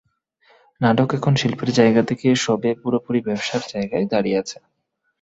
[0.81, 4.57] নাটক এখন শিল্পের জায়গা থেকে সরে পুরোপুরি ব্যবসার জায়গায় দাঁড়িয়ে আছে।